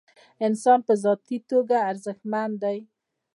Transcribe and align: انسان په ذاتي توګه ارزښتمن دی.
انسان 0.45 0.79
په 0.87 0.93
ذاتي 1.03 1.37
توګه 1.51 1.75
ارزښتمن 1.89 2.49
دی. 2.63 2.77